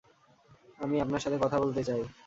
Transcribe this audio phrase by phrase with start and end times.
[0.79, 2.01] আমি আপনার সাথে কথা বলতে চাই।